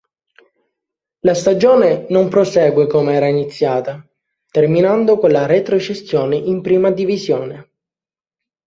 La 1.19 1.35
stagione 1.35 2.07
non 2.09 2.27
prosegue 2.27 2.87
come 2.87 3.13
era 3.13 3.27
iniziata, 3.27 4.03
terminando 4.49 5.19
con 5.19 5.29
la 5.29 5.45
retrocessione 5.45 6.37
in 6.37 6.61
Prima 6.63 6.89
Divisione. 6.89 7.69